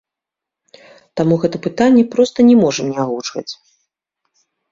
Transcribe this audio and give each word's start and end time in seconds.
Таму 1.21 1.33
гэтае 1.43 1.61
пытанне 1.67 2.03
проста 2.15 2.37
не 2.49 2.55
можам 2.63 2.85
не 2.95 2.97
агучваць. 3.05 3.47